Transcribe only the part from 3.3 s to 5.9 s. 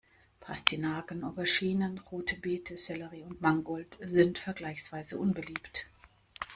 Mangold sind vergleichsweise unbeliebt.